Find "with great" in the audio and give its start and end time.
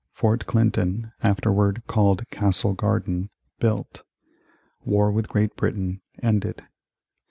5.11-5.55